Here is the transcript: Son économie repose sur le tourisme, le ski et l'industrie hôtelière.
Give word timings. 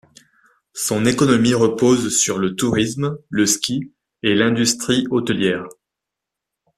Son 0.73 1.05
économie 1.05 1.53
repose 1.53 2.09
sur 2.17 2.39
le 2.39 2.55
tourisme, 2.55 3.19
le 3.29 3.45
ski 3.45 3.93
et 4.23 4.33
l'industrie 4.33 5.05
hôtelière. 5.11 5.67